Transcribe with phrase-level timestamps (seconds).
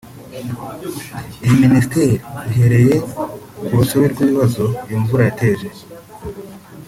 [1.43, 2.95] Iyi Minisiteri yahereye
[3.65, 5.67] ku rusobe rw’ibabazo iyo imvura yateje